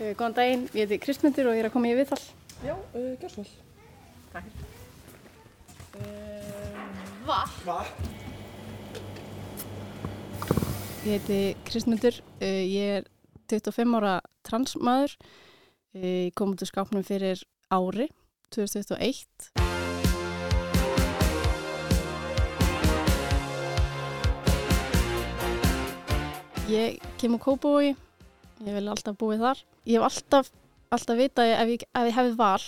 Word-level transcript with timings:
Uh, 0.00 0.14
góðan 0.16 0.32
daginn, 0.32 0.62
ég 0.72 0.86
heiti 0.88 0.96
Kristmundur 1.04 1.50
og 1.50 1.58
ég 1.58 1.60
er 1.60 1.66
að 1.68 1.74
koma 1.74 1.90
í 1.90 1.92
viðtal. 1.92 2.16
Já, 2.64 2.72
uh, 2.72 3.10
gjör 3.20 3.32
svo 3.34 3.42
vel. 3.42 3.50
Takk. 4.32 4.46
Hva? 7.26 7.82
Ég 11.04 11.18
heiti 11.18 11.40
Kristmundur, 11.68 12.16
uh, 12.40 12.62
ég 12.64 13.02
er 13.02 13.04
25 13.52 13.92
ára 13.98 14.14
transmaður. 14.48 15.12
Uh, 15.92 16.30
ég 16.30 16.32
kom 16.32 16.54
út 16.54 16.64
úr 16.64 16.70
skápnum 16.70 17.04
fyrir 17.04 17.42
ári, 17.68 18.08
2021. 18.56 19.52
Ég 26.72 26.96
kem 27.20 27.36
úr 27.36 27.44
Kópavogi, 27.44 27.92
ég 28.64 28.80
vil 28.80 28.88
alltaf 28.88 29.20
búið 29.20 29.44
þar. 29.44 29.62
Ég 29.90 29.98
hef 29.98 30.06
alltaf, 30.06 30.50
alltaf 30.94 31.18
vitað 31.18 31.48
að 31.50 31.60
ef 31.64 31.70
ég, 31.72 31.84
ef 31.98 32.08
ég 32.08 32.16
hefði 32.16 32.34
val, 32.38 32.66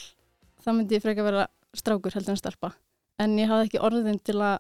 þá 0.65 0.71
myndi 0.75 0.97
ég 0.97 1.05
freka 1.05 1.27
vera 1.27 1.47
strákur 1.77 2.17
heldur 2.17 2.35
en 2.35 2.41
stelpa. 2.41 2.73
En 3.23 3.37
ég 3.39 3.51
hafði 3.51 3.69
ekki 3.69 3.83
orðin 3.87 4.19
til 4.27 4.39
að, 4.43 4.57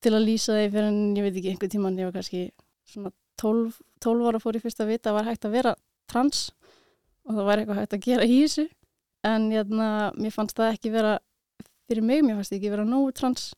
til 0.00 0.14
að 0.16 0.24
lýsa 0.24 0.56
því 0.56 0.70
fyrir 0.72 0.88
en 0.88 1.18
ég 1.18 1.26
veit 1.26 1.36
ekki 1.36 1.52
einhver 1.52 1.72
tíman, 1.72 1.98
ég 2.00 2.08
var 2.08 2.16
kannski 2.16 2.46
svona 2.88 3.12
12, 3.42 3.76
12 4.06 4.30
ára 4.30 4.40
fór 4.40 4.56
ég 4.56 4.64
fyrst 4.64 4.80
að 4.80 4.94
vita 4.94 5.12
að 5.12 5.18
var 5.18 5.28
hægt 5.28 5.44
að 5.44 5.56
vera 5.58 5.74
trans 6.08 6.46
og 7.26 7.34
það 7.34 7.48
var 7.50 7.60
eitthvað 7.60 7.80
hægt 7.82 7.96
að 7.98 8.06
gera 8.06 8.28
í 8.28 8.38
þessu. 8.44 8.66
En 9.26 9.50
jæna, 9.52 9.90
mér 10.16 10.32
fannst 10.32 10.56
það 10.56 10.72
ekki 10.76 10.94
vera, 10.94 11.16
fyrir 11.90 12.06
mig, 12.06 12.22
mér 12.24 12.38
fannst 12.38 12.54
það 12.54 12.60
ekki 12.60 12.72
vera 12.72 12.86
nógu 12.88 13.12
trans 13.18 13.50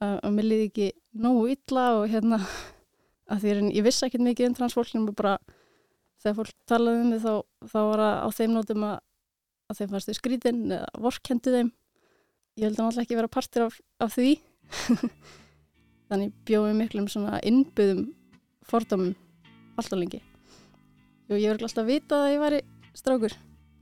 og 0.00 0.30
mér 0.34 0.48
liði 0.48 0.68
ekki 0.68 0.90
nógu 1.20 1.48
illa 1.54 1.86
og 2.00 2.06
hérna 2.10 2.40
að 3.30 3.42
því 3.44 3.54
að 3.54 3.72
ég 3.78 3.86
vissi 3.86 4.06
ekkert 4.06 4.26
mikið 4.26 4.50
um 4.50 4.58
transfólk 4.58 4.92
en 4.98 5.08
bara 5.14 5.38
þegar 6.20 6.38
fólk 6.38 6.54
talaði 6.68 7.02
um 7.02 7.12
því 7.12 7.20
þá, 7.24 7.34
þá 7.72 7.78
var 7.80 8.02
það 8.04 8.16
á 8.20 8.28
þeim 8.38 8.54
nótum 8.56 8.86
að, 8.88 8.96
að 9.70 9.80
þeim 9.80 9.92
fannst 9.92 10.10
þau 10.10 10.18
skrítinn 10.18 10.62
eða 10.76 11.04
vorkendu 11.06 11.54
þeim. 11.54 11.70
Ég 12.58 12.66
held 12.66 12.76
að 12.76 12.84
náttúrulega 12.84 13.06
ekki 13.06 13.20
vera 13.20 13.32
partur 13.32 13.66
af, 13.68 13.78
af 14.02 14.16
því. 14.16 14.32
Þannig 16.10 16.34
bjóðum 16.48 16.82
miklum 16.82 17.06
svona 17.10 17.38
innbyðum 17.46 18.08
fordómum 18.66 19.14
alltaf 19.78 19.98
lengi. 19.98 20.20
Og 21.30 21.38
ég 21.38 21.52
verði 21.52 21.68
alltaf 21.68 21.84
að 21.84 21.92
vita 21.92 22.22
að 22.24 22.32
ég 22.34 22.42
væri 22.42 22.60
strákur. 22.98 23.36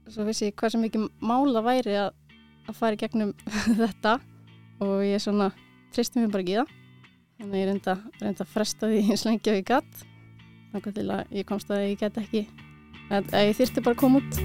Svo 0.09 0.25
vissi 0.25 0.49
ég 0.49 0.57
hvað 0.57 0.73
sem 0.73 0.83
mikið 0.85 1.07
mála 1.21 1.63
væri 1.65 1.95
að, 2.05 2.11
að 2.69 2.77
fara 2.77 2.97
í 2.97 3.01
gegnum 3.01 3.33
þetta 3.81 4.19
og 4.85 5.01
ég 5.05 5.21
svona 5.21 5.49
tristum 5.93 6.23
mér 6.23 6.33
bara 6.33 6.45
ekki 6.45 6.59
það. 6.61 6.75
Þannig 7.39 7.61
ég 7.61 7.69
reynda, 7.69 7.95
að 8.29 8.49
fresta 8.51 8.89
því 8.91 9.03
eins 9.07 9.25
lengi 9.27 9.51
og 9.51 9.59
ég 9.59 9.67
gatt. 9.67 10.05
Þannig 10.69 10.93
til 10.93 11.03
að 11.09 11.31
ég 11.33 11.45
komst 11.49 11.71
að 11.73 11.79
ég 11.87 11.97
get 11.97 12.17
ekki. 12.21 12.43
En 13.09 13.25
ég 13.33 13.55
þyrsti 13.57 13.81
bara 13.81 13.95
að 13.95 14.01
koma 14.03 14.19
út. 14.21 14.35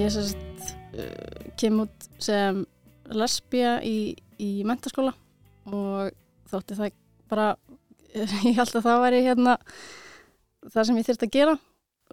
Ég 0.00 0.12
sérst 0.12 0.36
uh, 0.96 1.48
kem 1.60 1.80
út 1.86 2.06
sem 2.20 2.60
lesbija 3.16 3.78
í, 3.80 4.12
í 4.40 4.50
mentaskóla 4.68 5.16
og 5.68 6.12
þótti 6.52 6.76
það 6.76 6.94
bara, 7.32 7.48
ég 8.44 8.60
held 8.60 8.76
að 8.76 8.84
það 8.84 9.02
væri 9.06 9.24
hérna 9.24 9.56
það 10.68 10.86
sem 10.88 11.00
ég 11.00 11.08
þurfti 11.08 11.28
að 11.30 11.36
gera 11.38 11.58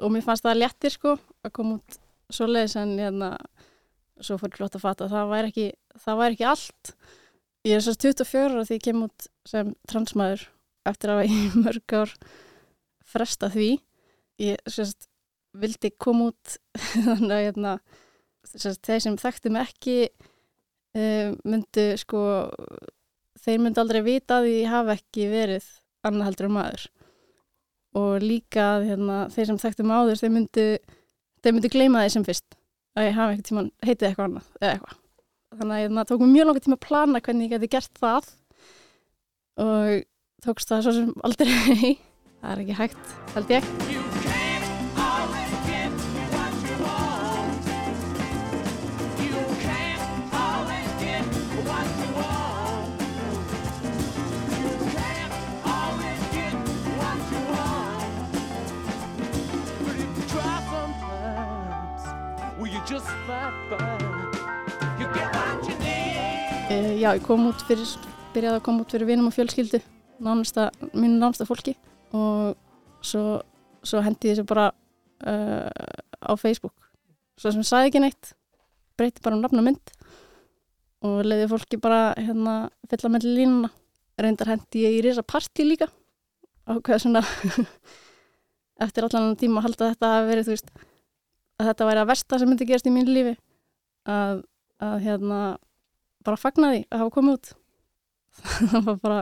og 0.02 0.14
mér 0.14 0.26
fannst 0.26 0.46
það 0.46 0.62
léttir 0.62 0.94
sko 0.94 1.16
að 1.46 1.54
koma 1.58 1.78
út 1.80 1.98
svo 2.34 2.48
leiðis 2.50 2.76
en 2.80 2.96
hérna 3.00 3.32
svo 4.24 4.38
fór 4.40 4.52
ég 4.52 4.60
flott 4.60 4.78
að 4.78 4.84
fatta 4.84 5.06
að 5.08 5.16
það 5.16 5.32
væri 5.32 5.52
ekki, 5.52 5.68
það 6.04 6.20
væri 6.22 6.38
ekki 6.38 6.48
allt. 6.52 6.94
Ég 7.68 7.78
er 7.78 7.84
svo 7.86 7.94
24 7.98 8.62
og 8.62 8.68
því 8.68 8.78
ég 8.78 8.86
kem 8.88 9.04
út 9.06 9.28
sem 9.48 9.74
transmaður 9.90 10.48
eftir 10.88 11.14
að 11.14 11.24
í 11.28 11.38
mörg 11.64 11.96
ár 12.00 12.16
fresta 13.08 13.52
því. 13.54 13.70
Ég 14.44 14.62
sérst 14.70 15.10
vildi 15.58 15.94
koma 15.98 16.32
út 16.32 16.58
þannig 17.08 17.36
að 17.38 17.46
hérna 17.48 17.78
sérst, 18.48 18.84
þeir 18.86 19.04
sem 19.04 19.18
þekkti 19.20 19.54
mig 19.54 19.72
ekki 19.72 19.98
um, 20.08 21.38
myndu 21.48 21.88
sko 22.02 22.22
þeir 23.42 23.64
myndu 23.64 23.84
aldrei 23.84 24.04
vita 24.06 24.42
að 24.42 24.52
ég 24.52 24.72
hafa 24.72 24.98
ekki 24.98 25.28
verið 25.32 25.68
en 26.08 26.22
maður 26.22 26.88
og 27.98 28.24
líka 28.24 28.68
hérna, 28.86 29.26
þeir 29.34 29.50
sem 29.52 29.60
þekktu 29.62 29.86
mig 29.88 29.98
áður 29.98 30.22
þeir 30.22 30.34
myndu, 30.36 30.66
þeir 31.44 31.56
myndu 31.58 31.74
gleyma 31.74 32.06
því 32.06 32.16
sem 32.16 32.28
fyrst 32.28 32.58
að 32.98 33.10
ég 33.10 33.18
hafa 33.18 33.36
eitthvað 33.36 33.50
tíma 33.52 33.66
heitið 33.86 34.10
eitthvað 34.10 34.28
annað 34.30 34.50
eða 34.62 34.74
eitthvað. 34.74 35.00
Þannig 35.58 35.86
að 35.86 35.96
það 35.98 36.10
tók 36.12 36.24
mér 36.24 36.34
mjög 36.34 36.50
langa 36.50 36.66
tíma 36.66 36.78
að 36.78 36.86
plana 36.88 37.24
hvernig 37.28 37.48
ég 37.48 37.56
geti 37.56 37.72
gert 37.78 38.04
það 38.04 38.34
og 39.64 40.04
tókst 40.46 40.74
það 40.74 40.86
svo 40.86 40.98
sem 41.00 41.16
aldrei. 41.28 41.96
Það 42.38 42.52
er 42.54 42.60
ekki 42.62 42.76
hægt, 42.78 43.16
held 43.34 43.56
ég 43.58 44.07
Uh, 66.78 66.94
já, 67.00 67.10
ég 67.16 67.24
kom 67.26 67.48
út 67.50 67.62
fyrir, 67.66 67.90
byrjaði 68.36 68.60
að 68.60 68.66
koma 68.68 68.84
út 68.84 68.92
fyrir 68.94 69.08
vinum 69.10 69.30
og 69.32 69.34
fjölskyldu, 69.34 69.80
nánasta, 70.22 70.68
mínu 70.92 71.16
nánasta 71.18 71.48
fólki 71.48 71.74
og 72.14 72.54
svo, 73.02 73.40
svo 73.82 74.02
hendi 74.06 74.30
ég 74.30 74.38
þessu 74.38 74.46
bara 74.46 74.68
uh, 74.70 75.72
á 76.22 76.34
Facebook. 76.38 76.76
Svo 77.40 77.56
sem 77.56 77.66
sagði 77.66 77.90
ekki 77.90 78.04
neitt, 78.04 78.32
breyti 79.00 79.26
bara 79.26 79.40
um 79.40 79.42
nafn 79.42 79.74
og 81.08 81.26
leiði 81.26 81.50
fólki 81.50 81.82
bara 81.82 82.14
hérna 82.14 82.70
fylla 82.92 83.14
með 83.16 83.26
línuna. 83.26 83.74
Reyndar 84.22 84.54
hendi 84.54 84.86
ég 84.86 85.00
í 85.00 85.04
risa 85.06 85.26
partí 85.26 85.66
líka 85.66 85.90
hvað 86.68 87.02
svona 87.02 87.24
eftir 88.86 89.08
allan 89.08 89.38
tíma 89.40 89.64
að 89.64 89.70
halda 89.70 89.86
að 89.86 89.96
þetta 89.96 90.14
hafi 90.14 90.30
verið, 90.30 90.46
þú 90.46 90.58
veist, 90.58 90.74
að 91.58 91.72
þetta 91.72 91.90
væri 91.90 92.04
að 92.04 92.12
versta 92.12 92.40
sem 92.40 92.52
myndi 92.52 92.70
gerast 92.70 92.90
í 92.90 92.94
mínu 92.94 93.16
lífi 93.18 93.38
að, 94.06 94.44
að 94.84 95.00
hérna 95.08 95.40
bara 96.28 96.42
fagna 96.42 96.74
því 96.76 96.84
að 96.92 97.04
hafa 97.04 97.16
komið 97.18 97.40
út. 97.40 97.52
Það 98.72 98.80
var 98.92 99.04
bara 99.08 99.20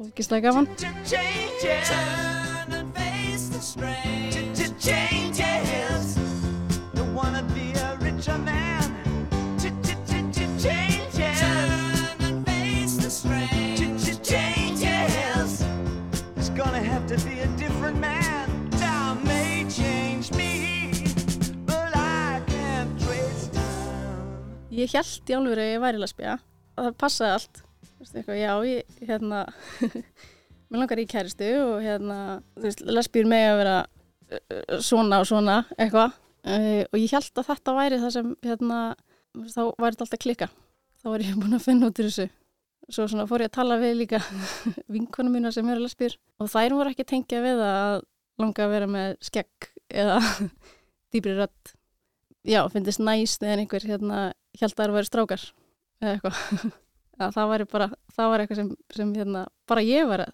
ógislega 0.00 0.50
gaman 0.50 2.39
ég 24.80 24.94
held 24.96 25.32
í 25.32 25.36
alveg 25.36 25.62
að 25.62 25.72
ég 25.72 25.82
væri 25.84 26.02
lesbija 26.02 26.36
og 26.76 26.86
það 26.86 26.96
passaði 27.02 27.36
allt. 27.36 27.62
Eitthvað, 28.00 28.38
já, 28.40 28.52
ég, 28.64 28.94
hérna 29.04 29.42
mér 30.70 30.82
langar 30.82 31.02
í 31.02 31.08
kæristu 31.10 31.50
og 31.60 31.84
hérna 31.84 32.18
lesbíur 32.88 33.28
með 33.28 33.46
að 33.50 33.60
vera 33.60 33.76
uh, 33.84 34.80
svona 34.80 35.20
og 35.20 35.28
svona 35.28 35.60
eitthvað. 35.76 36.16
Uh, 36.40 36.82
og 36.88 36.96
ég 36.96 37.12
held 37.12 37.42
að 37.42 37.50
þetta 37.52 37.76
væri 37.76 38.00
það 38.00 38.16
sem 38.16 38.34
hérna, 38.46 38.80
þá 39.36 39.62
væri 39.76 39.96
þetta 39.96 40.06
alltaf 40.06 40.24
klika 40.24 40.48
þá 41.00 41.08
var 41.14 41.24
ég 41.24 41.40
búin 41.40 41.56
að 41.56 41.64
finna 41.64 41.88
út 41.88 42.00
í 42.00 42.06
þessu. 42.06 42.28
Svo 42.90 43.06
svona 43.06 43.26
fór 43.30 43.44
ég 43.44 43.50
að 43.52 43.56
tala 43.60 43.78
við 43.80 44.00
líka 44.00 44.20
vinkonum 44.94 45.36
mína 45.36 45.52
sem 45.54 45.68
eru 45.70 45.84
lesbíur 45.84 46.16
og 46.42 46.50
þær 46.50 46.76
voru 46.76 46.92
ekki 46.92 47.06
tengja 47.08 47.42
við 47.44 47.62
að 47.64 48.00
langa 48.40 48.64
að 48.64 48.74
vera 48.74 48.88
með 48.90 49.14
skegg 49.24 49.70
eða 49.88 50.18
dýbri 51.12 51.36
rödd. 51.38 51.74
Já, 52.48 52.64
finnist 52.72 53.02
næst 53.04 53.44
eða 53.44 53.60
einhver 53.60 53.84
hérna 53.84 54.20
held 54.58 54.72
að 54.72 54.80
það 54.80 54.96
væri 54.96 55.10
strákar 55.10 55.44
eða 56.00 56.14
eitthvað. 56.14 56.40
Að 57.20 57.34
það 57.36 57.50
var 57.52 58.40
eitthvað 58.40 58.56
sem, 58.56 58.68
sem 58.96 59.10
hérna, 59.12 59.42
bara 59.68 59.82
ég 59.84 60.06
var 60.08 60.22
að 60.24 60.30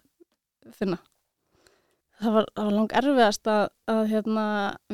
finna. 0.77 1.01
Það 2.21 2.37
var, 2.37 2.45
var 2.55 2.69
lang 2.71 2.93
erfiðast 2.95 3.49
að, 3.51 3.65
að 3.91 3.99
hérna, 4.13 4.45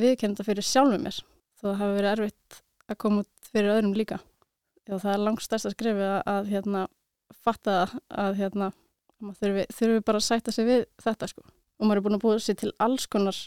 viðkennda 0.02 0.46
fyrir 0.48 0.66
sjálfum 0.66 1.06
mér 1.06 1.20
það 1.64 1.80
hafi 1.80 1.98
verið 1.98 2.12
erfitt 2.14 2.60
að 2.90 3.00
koma 3.04 3.24
út 3.24 3.50
fyrir 3.52 3.74
öðrum 3.78 3.96
líka. 3.98 4.20
Já, 4.84 4.98
það 4.98 5.12
er 5.14 5.24
langt 5.24 5.44
stærst 5.44 5.70
að 5.70 5.75
skrifa 5.78 6.08
að, 6.10 6.22
að 6.34 6.50
hérna, 6.52 6.86
fatta 7.44 7.75
að 8.12 8.40
hérna, 8.42 8.70
þurfi, 9.40 9.66
þurfi 9.72 10.06
bara 10.10 10.20
að 10.20 10.28
sætta 10.28 10.54
sig 10.56 10.68
við 10.68 10.86
þetta 11.04 11.30
sko. 11.31 11.46
og 11.80 11.88
maður 11.88 12.02
er 12.02 12.06
búin 12.06 12.18
að 12.18 12.24
búið 12.24 12.42
sér 12.44 12.58
til 12.60 12.72
alls 12.84 13.08
konar, 13.12 13.38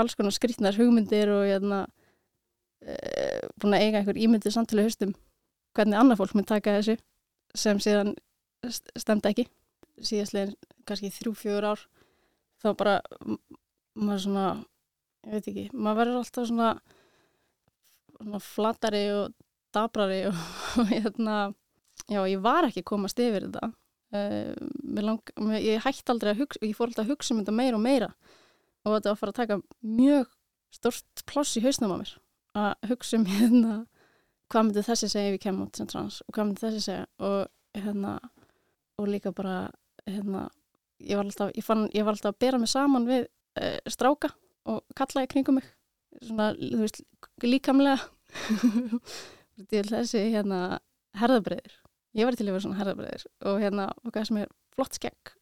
alls 0.00 0.16
konar 0.18 0.34
skrýtnar 0.34 0.76
hugmyndir 0.76 1.30
og 1.32 1.44
e, 1.48 2.96
búin 3.60 3.76
að 3.76 3.84
eiga 3.86 4.00
einhver 4.02 4.18
ímyndið 4.20 4.54
samtölu 4.54 4.84
haustum 4.86 5.14
hvernig 5.76 5.98
annað 6.00 6.20
fólk 6.22 6.34
mun 6.36 6.46
taka 6.48 6.76
þessu 6.78 6.96
sem 7.56 7.78
síðan 7.82 8.14
st- 8.66 8.92
stemdi 8.98 9.30
ekki. 9.30 9.46
Síðastlegin 9.98 10.54
kannski 10.86 11.10
þrjú, 11.14 11.32
fjögur 11.38 11.66
ár 11.72 11.80
þá 12.62 12.68
bara 12.78 12.94
maður 13.98 14.22
svona, 14.24 14.46
ég 15.26 15.34
veit 15.36 15.48
ekki 15.50 15.64
maður 15.74 16.00
verður 16.02 16.20
alltaf 16.20 16.48
svona, 16.50 16.68
svona 18.18 18.40
flatari 18.42 19.04
og 19.14 19.34
dabrari 19.74 20.20
og, 20.30 20.38
og 20.82 20.92
hérna 20.92 21.36
já, 22.08 22.22
ég 22.30 22.40
var 22.44 22.68
ekki 22.68 22.84
komast 22.86 23.18
yfir 23.22 23.48
þetta. 23.48 23.72
Uh, 24.08 24.54
lang, 25.04 25.20
ég 25.60 25.82
hætti 25.84 26.08
aldrei 26.14 26.30
að 26.32 26.38
hugsa 26.40 26.62
ég 26.64 26.76
fór 26.78 26.88
alltaf 26.88 27.04
að 27.04 27.10
hugsa 27.12 27.34
um 27.34 27.42
þetta 27.42 27.52
meira 27.58 27.76
og 27.76 27.82
meira 27.84 28.06
og 28.86 28.94
þetta 28.94 29.10
var 29.10 29.12
að 29.12 29.18
fara 29.20 29.32
að 29.34 29.40
taka 29.42 29.58
mjög 29.84 30.30
stort 30.72 31.22
pláss 31.28 31.58
í 31.60 31.62
hausnum 31.66 31.92
á 31.92 31.96
mér 32.00 32.14
að 32.58 32.90
hugsa 32.92 33.18
um 33.18 33.26
hérna 33.28 33.78
hvað 34.48 34.66
myndi 34.66 34.84
þessi 34.86 35.10
segja 35.12 35.30
ef 35.32 35.38
ég 35.38 35.44
kemur 35.44 35.68
út 35.68 35.78
sem 35.78 35.88
trans 35.90 36.20
og 36.24 36.34
hvað 36.34 36.50
myndi 36.50 36.64
þessi 36.64 36.84
segja 36.86 37.06
og 37.28 37.78
hérna 37.78 38.18
og 38.98 39.10
líka 39.10 39.32
bara 39.36 39.58
hérna 40.08 40.48
ég 40.98 41.18
var 41.18 41.26
alltaf, 41.26 41.52
ég 41.54 41.64
fann, 41.64 41.88
ég 41.94 42.06
var 42.06 42.16
alltaf 42.16 42.34
að 42.34 42.40
bera 42.42 42.60
mig 42.60 42.70
saman 42.72 43.06
við 43.08 43.26
uh, 43.60 43.76
stráka 43.90 44.32
og 44.68 44.82
kalla 44.98 45.24
í 45.24 45.30
kringum 45.30 45.60
mig 45.60 45.68
svona, 46.24 46.52
þú 46.58 46.82
veist, 46.82 47.02
líkamlega. 47.44 47.98
Til 49.72 49.84
þessi 49.88 50.20
hérna 50.32 50.78
herðabreiður 51.18 51.78
ég 52.18 52.28
var 52.28 52.36
til 52.38 52.46
að 52.46 52.52
vera 52.52 52.64
svona 52.64 52.78
herðabreiður 52.78 53.24
og 53.50 53.56
hérna, 53.62 53.86
og 54.04 54.12
hvað 54.12 54.28
sem 54.28 54.40
er 54.42 54.52
flott 54.76 54.98
skegg. 54.98 55.32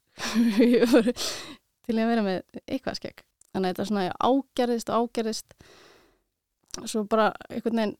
Ég 0.63 0.89
var 0.89 1.09
til 1.11 1.95
að 1.95 2.09
vera 2.09 2.23
með 2.25 2.61
eitthvað 2.65 2.97
skegg. 2.97 3.21
Þannig 3.53 3.67
að 3.67 3.75
þetta 3.75 3.85
svona 3.91 4.05
ágerðist 4.17 4.89
og 4.91 5.05
ágerðist 5.05 5.53
svo 6.85 7.03
bara 7.03 7.31
einhvern 7.49 7.77
veginn 7.81 7.97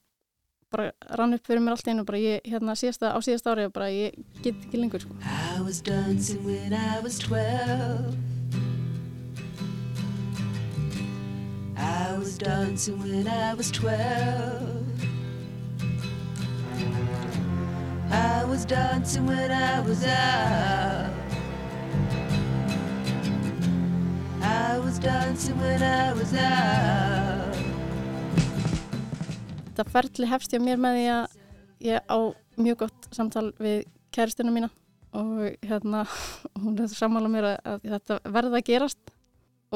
bara 0.70 0.92
rann 1.16 1.32
upp 1.34 1.46
fyrir 1.46 1.62
mér 1.64 1.74
allt 1.76 1.88
einu 1.88 2.04
bara 2.04 2.18
ég, 2.20 2.40
hérna 2.44 2.74
síðasta, 2.76 3.14
á 3.16 3.18
síðasta 3.24 3.54
ári 3.54 3.68
bara 3.72 3.88
ég 3.88 4.18
get 4.44 4.54
ekki 4.66 4.80
lengur 4.80 5.00
sko 5.00 5.14
I 5.24 5.60
was 5.60 5.80
dancing 5.80 6.44
when 6.44 6.72
I 6.72 7.00
was 7.00 7.18
12. 7.18 8.16
I 11.76 12.18
was 12.18 12.36
dancing 12.38 12.98
when 12.98 13.26
I 13.28 13.54
was 13.54 13.70
12. 13.70 14.88
I 18.10 18.44
was 18.44 18.64
dancing 18.64 19.26
when 19.26 19.50
I 19.50 19.80
was 19.80 20.04
out. 20.04 21.12
I 24.42 24.78
was 24.78 24.98
dancing 24.98 25.58
when 25.60 25.82
I 25.82 26.12
was 26.12 26.34
out. 26.34 27.27
Þetta 29.78 29.94
ferli 29.94 30.26
hefst 30.26 30.54
hjá 30.54 30.58
mér 30.62 30.80
með 30.82 30.96
því 30.98 31.06
að 31.14 31.36
ég 31.86 32.10
á 32.10 32.18
mjög 32.58 32.80
gott 32.82 33.08
samtal 33.14 33.46
við 33.62 33.84
kæristuna 34.14 34.50
mína 34.50 34.70
og 35.14 35.54
hérna 35.62 36.02
hún 36.62 36.80
er 36.82 36.90
sammála 36.90 37.30
mér 37.30 37.52
að, 37.52 37.58
að 37.62 37.86
þetta 37.94 38.18
verða 38.26 38.58
að 38.58 38.66
gerast 38.66 39.12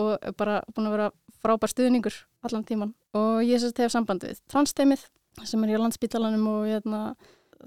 og 0.01 0.17
bara 0.39 0.63
búin 0.73 0.89
að 0.89 0.97
vera 0.97 1.11
frábær 1.43 1.71
stuðningur 1.71 2.17
allan 2.43 2.67
tíman 2.67 2.95
og 3.15 3.45
ég 3.47 3.63
sérst 3.63 3.79
hef 3.79 3.95
samband 3.95 4.27
við 4.27 4.41
transteimið 4.51 5.07
sem 5.47 5.63
er 5.65 5.73
hjá 5.73 5.81
landsbítalanum 5.81 6.49
og 6.51 6.67
hérna, 6.69 7.03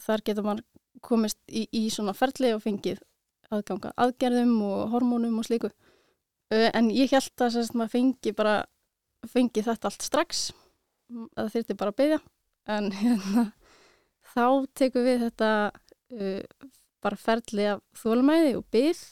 þar 0.03 0.25
getur 0.25 0.45
maður 0.45 0.65
komist 1.05 1.39
í, 1.47 1.65
í 1.71 1.87
svona 1.93 2.15
ferli 2.17 2.51
og 2.55 2.63
fengið 2.65 2.99
aðganga 3.53 3.93
aðgerðum 4.01 4.53
og 4.65 4.91
hormónum 4.93 5.39
og 5.39 5.45
slíku. 5.45 5.69
En 6.49 6.89
ég 6.93 7.13
held 7.13 7.41
að 7.41 7.55
sérst 7.55 7.75
maður 7.77 7.93
fengi 7.93 8.33
bara 8.37 8.55
fengi 9.29 9.63
þetta 9.65 9.89
allt 9.89 10.05
strax 10.05 10.47
það 11.09 11.51
þyrfti 11.55 11.77
bara 11.79 11.93
að 11.93 11.99
byggja 12.01 12.21
en 12.75 12.89
hérna 12.95 13.43
þá 14.35 14.45
tekum 14.77 15.05
við 15.05 15.27
þetta 15.27 15.51
uh, 15.71 16.69
bara 17.05 17.19
ferli 17.21 17.67
af 17.75 17.83
þólumæði 18.01 18.55
og 18.57 18.65
byggð 18.73 19.03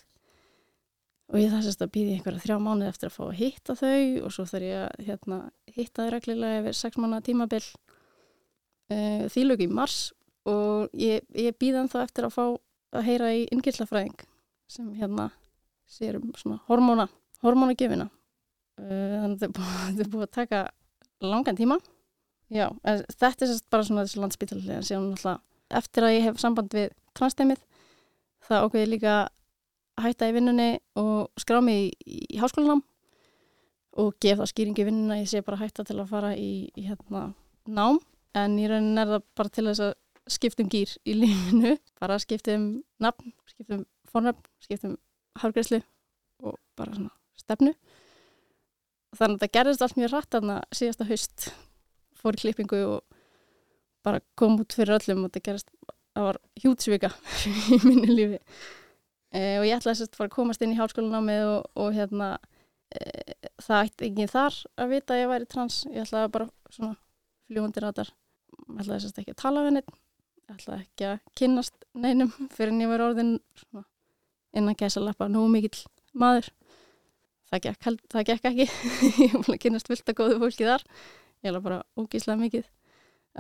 og 1.34 1.40
ég 1.42 1.54
það 1.54 1.64
sérst 1.66 1.84
að 1.86 1.94
býði 1.96 2.16
einhverja 2.18 2.44
þrjá 2.44 2.58
mánuð 2.62 2.90
eftir 2.92 3.10
að 3.10 3.16
fá 3.16 3.24
að 3.26 3.38
hitta 3.40 3.76
þau 3.80 4.02
og 4.26 4.34
svo 4.36 4.46
þarf 4.50 4.68
ég 4.68 4.82
að 4.84 5.08
hérna, 5.08 5.38
hitta 5.74 6.04
þau 6.04 6.12
reglulega 6.14 6.60
yfir 6.62 6.78
sex 6.78 7.00
mánuða 7.00 7.26
tímabil 7.26 7.64
uh, 7.64 9.24
því 9.34 9.46
lög 9.48 9.64
í 9.66 9.70
mars. 9.72 9.98
Og 10.50 10.92
ég, 11.00 11.24
ég 11.40 11.56
býði 11.58 11.86
þá 11.90 11.98
eftir 12.04 12.28
að 12.28 12.36
fá 12.36 12.44
að 12.94 13.08
heyra 13.08 13.32
í 13.34 13.46
innkirtlafræðing 13.56 14.26
sem 14.70 14.92
hérna 15.00 15.30
sér 15.90 16.20
um 16.20 16.34
svona 16.38 16.60
hormóna 16.68 17.08
hormónagjöfina. 17.44 18.10
Uh, 18.78 19.16
þannig 19.24 19.48
að 19.48 19.48
þetta 19.48 20.06
er 20.06 20.12
búið 20.14 20.26
að 20.28 20.36
taka 20.38 20.64
langan 21.22 21.58
tíma. 21.58 21.78
Já, 22.54 22.68
þetta 22.84 23.48
er 23.48 23.54
bara 23.72 23.86
svona 23.88 24.04
þessi 24.06 24.22
landsbytalega 24.22 24.82
síðan 24.86 25.12
náttúrulega 25.14 25.40
eftir 25.74 26.06
að 26.06 26.16
ég 26.16 26.26
hef 26.28 26.42
samband 26.42 26.74
við 26.76 26.92
transteimið 27.18 27.62
það 28.44 28.66
ákveði 28.68 28.90
líka 28.92 29.14
að 29.14 30.08
hætta 30.08 30.30
í 30.30 30.36
vinnunni 30.36 30.70
og 31.00 31.42
skrá 31.42 31.62
mig 31.64 31.94
í, 32.06 32.20
í 32.36 32.42
háskólanám 32.42 32.84
og 34.02 34.16
gef 34.22 34.40
það 34.42 34.52
skýringi 34.52 34.86
vinnuna 34.88 35.20
ég 35.22 35.30
sé 35.30 35.44
bara 35.46 35.62
hætta 35.62 35.86
til 35.88 36.00
að 36.02 36.12
fara 36.12 36.34
í, 36.38 36.70
í 36.74 36.86
hérna 36.88 37.32
nám. 37.70 38.00
En 38.34 38.58
í 38.58 38.66
raunin 38.70 38.98
er 38.98 39.12
það 39.12 39.26
bara 39.38 39.54
til 39.54 39.68
þess 39.70 39.84
að 39.86 39.94
skipta 40.34 40.64
um 40.64 40.70
gýr 40.74 40.94
í 41.06 41.18
lífinu 41.20 41.76
bara 42.02 42.18
skipta 42.22 42.56
um 42.58 42.68
nafn, 43.04 43.34
skipta 43.50 43.78
um 43.78 43.84
fornafn, 44.10 44.48
skipta 44.64 44.90
um 44.90 44.98
hárgreyslu 45.42 45.82
og 46.44 46.58
bara 46.78 46.96
svona 46.96 47.14
stefnu 47.38 47.74
þannig 49.18 49.38
að 49.38 49.44
það 49.44 49.54
gerðist 49.58 49.86
allt 49.86 50.00
mjög 50.00 50.14
rætt 50.14 50.32
þarna 50.36 50.60
síðasta 50.76 51.10
haust. 51.10 51.50
Fór 52.24 52.40
klippingu 52.40 52.80
og 52.88 53.20
bara 54.04 54.24
kom 54.40 54.58
út 54.62 54.76
fyrir 54.76 54.98
öllum 54.98 55.28
og 55.28 55.34
það 55.36 55.46
gerðist 55.50 55.70
það 56.14 56.30
var 56.30 56.42
hjútsvika 56.64 57.12
í 57.74 57.80
minni 57.84 58.10
lífi. 58.12 58.42
E, 59.34 59.40
og 59.60 59.68
ég 59.68 59.78
ætlaði 59.80 60.04
sérst 60.04 60.14
að 60.14 60.20
fara 60.22 60.30
að 60.32 60.36
komast 60.36 60.62
inn 60.62 60.76
í 60.76 60.80
háskólanámið 60.80 61.46
og, 61.50 61.70
og 61.82 61.96
hérna 61.96 62.34
e, 62.94 63.34
það 63.64 63.88
ætti 63.88 64.10
ekki 64.12 64.28
þar 64.30 64.60
að 64.78 64.94
vita 64.94 65.16
að 65.16 65.24
ég 65.24 65.32
væri 65.32 65.50
trans. 65.50 65.80
Ég 65.90 66.06
ætlaði 66.06 66.34
bara 66.36 66.52
svona 66.70 66.98
fljúandi 67.50 67.84
rættar 67.84 68.12
ég 68.14 68.82
ætlaði 68.84 69.04
sérst 69.04 69.22
ekki 69.22 69.34
að 69.34 69.42
tala 69.42 69.64
við 69.66 69.76
neitt 69.78 69.94
ég 69.94 70.56
ætlaði 70.56 70.86
ekki 70.86 71.08
að 71.10 71.16
kynnast 71.40 71.88
neinum 71.94 72.32
fyrir 72.54 72.74
en 72.74 72.84
ég 72.84 72.92
var 72.92 73.06
orðin 73.08 73.34
svona, 73.60 73.86
innan 74.54 74.78
kæsa 74.80 75.04
lappa 75.04 75.30
nú 75.32 75.46
mikill 75.52 75.86
maður 76.14 76.50
það 77.54 77.64
gekk, 77.68 77.92
það 78.12 78.26
gekk 78.30 78.50
ekki. 78.50 78.68
Ég 79.24 79.36
var 79.36 79.46
búin 79.46 79.58
að 79.58 79.62
kynast 79.66 79.90
fullt 79.90 80.10
að 80.10 80.18
góðu 80.20 80.40
fólki 80.42 80.68
þar. 80.68 80.86
Ég 81.44 81.52
er 81.52 81.62
bara 81.64 81.84
ógíslega 82.00 82.40
mikið 82.42 82.68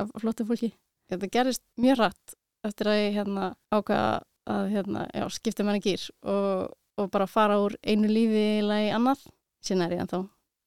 af 0.01 0.13
flottu 0.21 0.45
fólki. 0.50 0.71
Þetta 1.12 1.30
gerist 1.33 1.64
mjög 1.81 1.99
rætt 2.02 2.37
eftir 2.64 2.90
að 2.90 3.02
ég 3.02 3.18
hérna 3.18 3.49
ákvaða 3.73 4.14
að 4.54 4.69
hérna, 4.73 5.04
já, 5.16 5.23
skipta 5.31 5.64
mér 5.64 5.80
að 5.80 5.85
gýr 5.87 6.06
og, 6.28 6.73
og 6.99 7.11
bara 7.11 7.28
fara 7.31 7.59
úr 7.64 7.78
einu 7.80 8.09
lífi 8.11 8.42
eiginlega 8.57 8.90
í 8.90 8.94
annað. 8.95 9.21
Síðan 9.64 9.85
er 9.85 9.95
ég 9.95 10.04
ennþá 10.04 10.23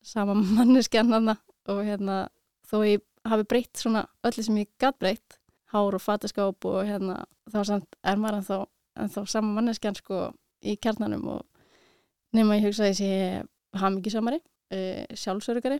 sama 0.06 0.36
manneskjan 0.58 1.12
þarna 1.12 1.36
og 1.72 1.82
hérna 1.84 2.20
þó 2.66 2.78
ég 2.86 3.04
hafi 3.26 3.46
breytt 3.50 3.82
svona 3.82 4.06
öllu 4.26 4.44
sem 4.46 4.62
ég 4.62 4.70
gat 4.80 4.98
breytt 5.02 5.38
hár 5.74 5.96
og 5.98 6.02
fataskáp 6.02 6.68
og 6.68 6.86
hérna 6.86 7.24
þá 7.50 7.60
samt 7.66 7.98
er 8.06 8.20
maður 8.20 8.40
ennþá, 8.40 8.58
ennþá 9.02 9.24
sama 9.30 9.54
manneskjan 9.58 9.98
sko 9.98 10.20
í 10.66 10.76
kjarnanum 10.80 11.26
og 11.34 11.44
nema 12.36 12.58
ég 12.58 12.68
hugsa 12.68 12.86
að 12.86 12.92
ég 12.92 12.98
sé 13.00 13.10
hamingisamari, 13.80 14.40
e, 14.72 14.78
sjálfsörugari 15.16 15.78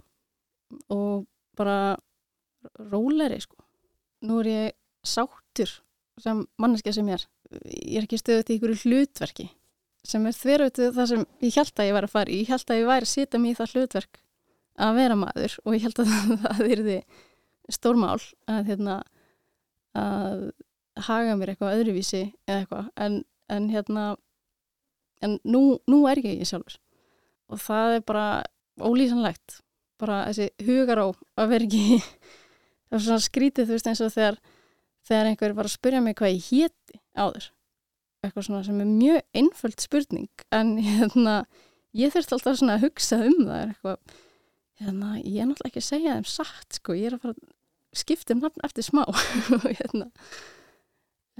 og 0.92 1.26
bara 1.56 1.96
róleri 2.92 3.38
sko. 3.42 3.58
Nú 4.26 4.40
er 4.42 4.50
ég 4.50 4.76
sáttur 5.06 5.70
sem 6.20 6.42
manneskja 6.60 6.96
sem 6.96 7.08
ég 7.08 7.20
er. 7.20 7.26
Ég 7.64 8.00
er 8.00 8.06
ekki 8.08 8.20
stöðut 8.20 8.50
í 8.50 8.58
ykkur 8.58 8.74
hlutverki 8.82 9.50
sem 10.06 10.26
er 10.26 10.34
þverjautu 10.34 10.92
það 10.94 11.08
sem 11.10 11.24
ég 11.42 11.56
held 11.58 11.80
að 11.80 11.88
ég 11.88 11.96
væri 11.96 12.08
að 12.08 12.14
fara 12.14 12.32
í. 12.32 12.40
Ég 12.42 12.52
held 12.52 12.70
að 12.70 12.80
ég 12.80 12.90
væri 12.90 13.06
að 13.06 13.12
setja 13.12 13.40
mig 13.42 13.54
í 13.54 13.58
það 13.58 13.74
hlutverk 13.74 14.20
að 14.86 14.98
vera 15.00 15.16
maður 15.18 15.56
og 15.64 15.76
ég 15.76 15.86
held 15.86 16.02
að 16.02 16.12
það 16.44 16.72
yrði 16.74 16.98
stórmál 17.72 18.20
að, 18.46 18.60
hérna, 18.70 18.96
að 19.96 20.44
haga 21.06 21.36
mér 21.38 21.52
eitthvað 21.52 21.80
öðruvísi 21.80 22.22
eða 22.46 22.60
eitthvað 22.60 22.90
en, 23.06 23.18
en 23.52 23.68
hérna 23.72 24.04
en 25.24 25.38
nú, 25.44 25.78
nú 25.88 26.02
er 26.10 26.20
ég 26.22 26.42
ég 26.42 26.50
sjálfur. 26.50 26.78
Og 27.52 27.62
það 27.62 27.98
er 27.98 28.04
bara 28.06 28.26
ólýsanlegt. 28.82 29.60
Bara 30.00 30.24
þessi 30.28 30.50
hugaró 30.66 31.12
að 31.40 31.52
vera 31.54 31.68
ekki 31.68 32.00
það 32.86 32.98
er 32.98 33.04
svona 33.06 33.24
skrítið 33.24 33.68
þú 33.68 33.76
veist 33.76 33.90
eins 33.90 34.02
og 34.04 34.12
þegar 34.14 34.40
þegar 35.06 35.30
einhver 35.30 35.54
var 35.56 35.68
að 35.68 35.76
spyrja 35.76 36.02
mig 36.04 36.18
hvað 36.18 36.34
ég 36.34 36.50
héti 36.50 37.00
áður. 37.16 37.48
Eitthvað 38.24 38.48
svona 38.48 38.66
sem 38.66 38.82
er 38.82 38.90
mjög 38.90 39.40
einföld 39.40 39.82
spurning 39.82 40.46
en 40.54 40.76
hérna 40.88 41.36
ég 41.96 42.12
þurfti 42.12 42.36
alltaf 42.36 42.60
svona 42.60 42.76
að 42.76 42.88
hugsa 42.88 43.20
um 43.24 43.38
það 43.44 43.58
er 43.60 43.72
eitthvað 43.72 44.16
hérna 44.82 45.12
ég 45.22 45.40
er 45.40 45.48
náttúrulega 45.48 45.70
ekki 45.72 45.82
að 45.82 45.88
segja 45.88 46.16
þeim 46.18 46.28
satt 46.28 46.78
sko 46.80 46.96
ég 46.96 47.08
er 47.08 47.16
að 47.16 47.22
fara 47.24 47.36
að 47.36 47.54
skipta 47.96 48.36
um 48.36 48.42
nafn 48.44 48.66
eftir 48.66 48.84
smá 48.84 49.02
hérna. 49.80 50.10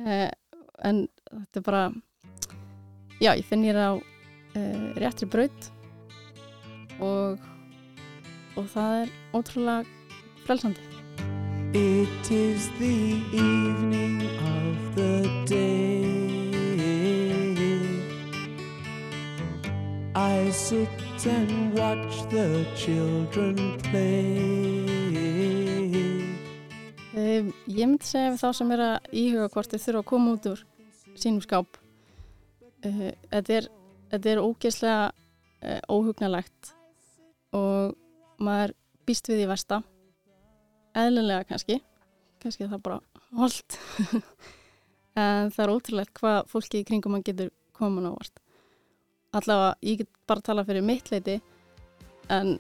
Eh, 0.01 0.31
en 0.85 1.07
þetta 1.29 1.61
er 1.61 1.67
bara 1.67 1.83
já, 3.21 3.33
ég 3.33 3.45
finn 3.45 3.65
ég 3.65 3.77
á 3.77 3.97
uh, 3.97 4.87
réttri 5.01 5.29
braut 5.29 5.71
og 7.01 7.39
og 8.57 8.69
það 8.73 9.03
er 9.05 9.17
ótrúlega 9.37 9.85
frelsandi 10.47 10.97
It 11.77 12.31
is 12.31 12.71
the 12.79 13.21
evening 13.35 14.23
of 14.41 14.95
the 14.95 15.29
day. 15.45 16.07
I 20.15 20.51
sit 20.51 20.89
and 21.27 21.77
watch 21.77 22.23
the 22.31 22.65
children 22.75 23.77
play. 23.91 24.39
Um, 27.13 27.53
ég 27.69 27.85
myndi 27.85 28.09
segja 28.09 28.33
við 28.33 28.41
þá 28.41 28.49
sem 28.57 28.73
er 28.73 28.85
að 28.87 29.11
íhuga 29.13 29.51
hvort 29.53 29.75
þeir 29.75 29.83
þurfa 29.85 30.01
að 30.01 30.09
koma 30.15 30.33
út 30.39 30.49
úr 30.55 30.65
sínum 31.13 31.43
skáp. 31.45 31.86
Uh, 32.85 33.11
þetta, 33.33 33.61
er, 33.61 33.69
er 34.19 34.43
ógeðslega 34.43 35.11
uh, 35.11 35.81
óhugnalegt 35.89 36.73
og 37.57 37.97
maður 38.43 38.75
býst 39.09 39.31
við 39.31 39.45
í 39.45 39.51
versta. 39.51 39.81
Eðlilega 40.97 41.47
kannski. 41.49 41.81
Kannski 42.43 42.69
það 42.69 42.83
bara 42.85 43.01
holdt. 43.37 43.79
en 45.17 45.53
það 45.53 45.63
er 45.65 45.73
ótrúlegt 45.73 46.19
hvað 46.21 46.51
fólki 46.53 46.83
í 46.83 46.89
kringum 46.89 47.17
mann 47.17 47.25
getur 47.27 47.53
komin 47.77 48.09
ávart. 48.09 48.43
Allavega, 49.37 49.77
ég 49.85 50.01
get 50.01 50.11
bara 50.29 50.43
að 50.43 50.49
tala 50.49 50.65
fyrir 50.65 50.85
mitt 50.87 51.11
leiti 51.13 51.37
en 52.33 52.57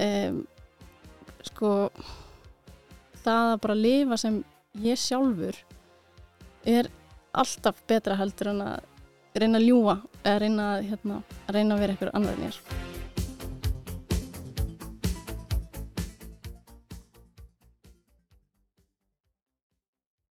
um, 0.00 0.40
sko 1.46 1.72
það 3.24 3.50
að 3.54 3.60
bara 3.64 3.76
lifa 3.78 4.18
sem 4.20 4.38
ég 4.84 5.00
sjálfur 5.00 5.56
er 6.68 6.88
alltaf 7.36 7.80
betra 7.88 8.18
heldur 8.20 8.52
en 8.52 8.62
að 8.64 8.89
reyna 9.38 9.60
að 9.60 9.66
ljúa 9.68 9.98
eða 10.24 10.38
reyna 10.42 10.70
hérna, 10.82 11.22
reyna 11.48 11.76
að 11.76 11.84
vera 11.84 11.96
eitthvað 11.96 12.16
annar 12.18 12.38
en 12.38 12.48
ég 12.48 12.54
er. 12.54 12.89